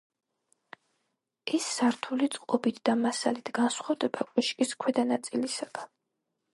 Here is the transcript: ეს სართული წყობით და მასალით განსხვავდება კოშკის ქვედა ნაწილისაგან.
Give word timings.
ეს 1.57 1.67
სართული 1.73 2.31
წყობით 2.37 2.81
და 2.91 2.97
მასალით 3.05 3.55
განსხვავდება 3.61 4.29
კოშკის 4.33 4.77
ქვედა 4.85 5.09
ნაწილისაგან. 5.15 5.97